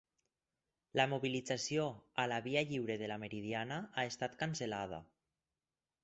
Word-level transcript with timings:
La 0.99 1.03
mobilització 1.09 1.83
a 2.23 2.25
la 2.31 2.39
Via 2.47 2.63
Lliure 2.69 2.95
de 3.01 3.09
la 3.11 3.17
Meridiana 3.25 3.77
ha 3.93 4.07
estat 4.13 4.39
cancel·lada 4.41 4.99